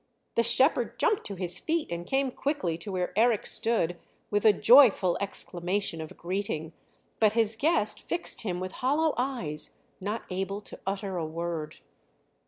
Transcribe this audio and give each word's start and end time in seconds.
The 0.33 0.41
shepherd 0.41 0.97
jumped 0.97 1.27
to 1.27 1.35
his 1.35 1.59
feet 1.59 1.91
and 1.91 2.07
came 2.07 2.31
quickly 2.31 2.75
to 2.75 2.91
where 2.91 3.13
Eric 3.15 3.45
stood 3.45 3.99
with 4.31 4.45
a 4.45 4.51
joyful 4.51 5.15
exclamation 5.21 6.01
of 6.01 6.17
greeting; 6.17 6.73
but 7.19 7.33
his 7.33 7.55
guest 7.55 7.99
fixed 8.01 8.41
him 8.41 8.59
with 8.59 8.71
hollow 8.81 9.13
eyes 9.15 9.83
not 9.99 10.23
able 10.31 10.59
to 10.61 10.79
utter 10.87 11.17
a 11.17 11.25
word. 11.27 11.77